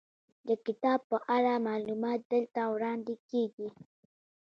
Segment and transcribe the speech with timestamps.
[0.47, 3.69] د کتاب په اړه معلومات دلته وړاندې کیږي.